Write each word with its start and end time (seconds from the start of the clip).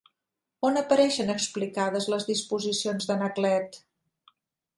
On 0.69 0.77
apareixen 0.79 1.29
explicades 1.33 2.07
les 2.15 2.25
disposicions 2.31 3.11
d'Anaclet? 3.11 3.79